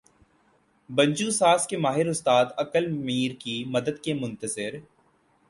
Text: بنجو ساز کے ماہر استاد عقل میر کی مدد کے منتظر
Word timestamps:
بنجو 0.89 1.29
ساز 1.31 1.67
کے 1.67 1.77
ماہر 1.77 2.07
استاد 2.07 2.45
عقل 2.57 2.87
میر 2.91 3.35
کی 3.39 3.63
مدد 3.67 4.03
کے 4.03 4.13
منتظر 4.13 4.75